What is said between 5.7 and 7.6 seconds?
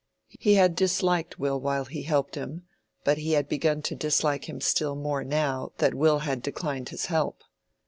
that Will had declined his help.